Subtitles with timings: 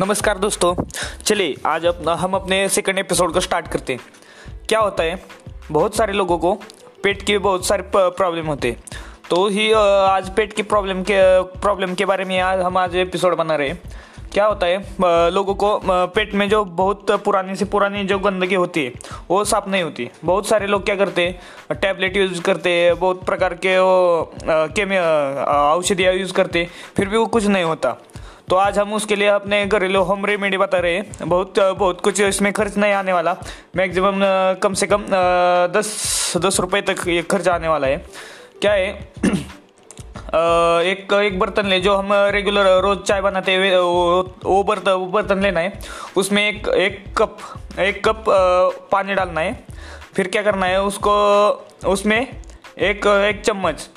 [0.00, 0.74] नमस्कार दोस्तों।
[1.26, 4.00] चलिए, आज अपना हम अपने सेकंड एपिसोड को स्टार्ट करते हैं।
[4.68, 5.22] क्या होता है,
[5.70, 6.52] बहुत सारे लोगों को
[7.02, 8.82] पेट की बहुत सारे प्रॉब्लम होते हैं।
[9.30, 11.18] तो ही आज पेट की प्रॉब्लम के
[11.60, 13.80] प्रॉब्लम के बारे में आज हम आज एपिसोड बना रहे हैं।
[14.32, 18.84] क्या होता है लोगों को पेट में जो बहुत पुरानी से पुरानी जो गंदगी होती
[18.84, 18.92] है,
[19.30, 23.24] वो साफ़ नहीं होती। बहुत सारे लोग क्या करते हैं टैबलेट यूज़ करते हैं, बहुत
[23.24, 24.34] प्रकार के वो
[25.48, 27.96] औषधियाँ यूज़ करते फिर भी वो कुछ नहीं होता।
[28.50, 32.20] तो आज हम उसके लिए अपने घरेलू होम रेमेडी बता रहे हैं। बहुत बहुत कुछ
[32.20, 33.36] इसमें खर्च नहीं आने वाला।
[33.76, 34.20] मैक्सिमम
[34.62, 35.04] कम से कम
[35.74, 37.96] दस दस रुपये तक ये खर्च आने वाला है।
[38.60, 38.88] क्या है?
[40.84, 45.06] एक एक बर्तन ले, जो हम रेगुलर रोज चाय बनाते हैं वो वो बर्तन वो
[45.06, 45.78] बर्तन लेना है।
[46.16, 47.38] उसमें एक एक कप
[47.78, 48.24] एक कप
[48.92, 49.52] पानी डालना है।
[50.14, 51.12] फिर क्या करना है, उसको,
[51.86, 52.20] उसमें
[52.78, 53.88] एक एक चम्मच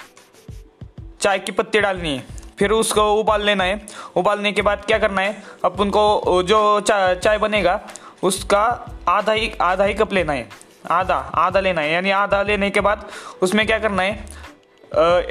[1.21, 3.79] चाय की पत्ती डालनी है। फिर उसको उबाल लेना है।
[4.15, 5.43] उबालने के बाद क्या करना है?
[5.65, 7.79] अपन को जो चाय चाय बनेगा,
[8.23, 8.63] उसका
[9.09, 10.47] आधा ही आधा ही कप लेना है।
[10.91, 13.05] आधा आधा लेना है। यानी आधा लेने के बाद
[13.41, 14.11] उसमें क्या करना है?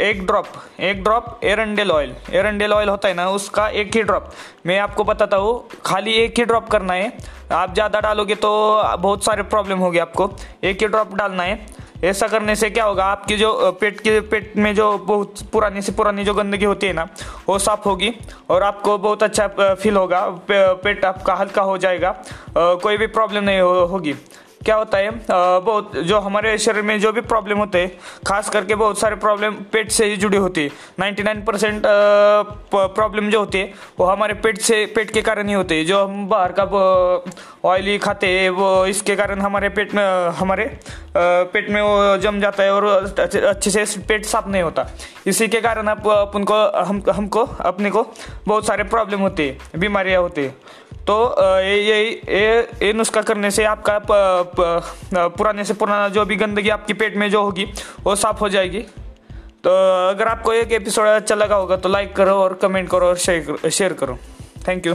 [0.00, 0.46] एक ड्रॉप
[0.80, 4.30] एक ड्रॉप एरंडेल ऑयल। एरंडेल ऑयल होता है ना, उसका एक ही ड्रॉप।
[4.66, 7.12] मैं आपको बताता हूँ, खाली एक ही ड्रॉप करना है।
[7.52, 8.50] आप ज़्यादा डालोगे तो
[8.98, 10.30] बहुत सारे प्रॉब्लम होगी आपको।
[10.64, 11.66] एक ही ड्रॉप डालना है।
[12.04, 15.92] ऐसा करने से क्या होगा आपके जो पेट के पेट में जो बहुत पुरानी से
[15.92, 17.06] पुरानी जो गंदगी होती है ना
[17.48, 18.12] वो साफ़ होगी
[18.50, 22.14] और आपको बहुत अच्छा फील होगा पेट आपका हल्का हो जाएगा
[22.56, 24.14] कोई भी प्रॉब्लम नहीं हो, होगी।
[24.64, 27.90] क्या होता है बहुत जो हमारे शरीर में जो भी प्रॉब्लम होते हैं
[28.26, 31.82] खास करके बहुत सारे प्रॉब्लम पेट से ही जुड़ी होती। है 99 परसेंट
[32.74, 36.04] प्रॉब्लम जो होती है वो हमारे पेट से, पेट के कारण ही होते। हैं जो
[36.04, 36.64] हम बाहर का
[37.64, 40.78] ऑयली खाते हैं वो इसके कारण हमारे पेट में, हमारे
[41.16, 42.84] पेट में वो जम जाता है और
[43.18, 44.86] अच्छे अच्छे से पेट साफ़ नहीं होता।
[45.26, 48.06] इसी के कारण आप अपन को, हम, हमको, अपने को
[48.46, 50.54] बहुत सारे प्रॉब्लम होते हैं बीमारियाँ होती। है
[51.10, 51.14] तो
[51.60, 54.82] ये ये ये ये नुस्खा करने से आपका प, प,
[55.14, 57.64] पुराने से पुराना जो भी गंदगी आपकी पेट में जो होगी
[58.02, 58.80] वो साफ़ हो जाएगी।
[59.64, 59.70] तो
[60.08, 63.68] अगर आपको एक एपिसोड अच्छा लगा होगा तो लाइक करो और कमेंट करो और शेयर
[63.70, 64.18] शेयर करो।
[64.68, 64.94] Thank you